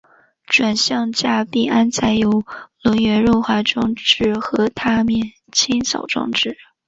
[0.47, 2.43] 转向架并安装有
[2.81, 6.57] 轮缘润滑装置和踏面清扫装置。